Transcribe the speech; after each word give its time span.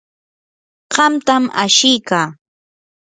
qamtam 0.93 1.43
ashiykaa. 1.63 2.27